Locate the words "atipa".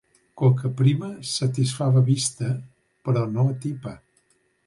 3.53-3.93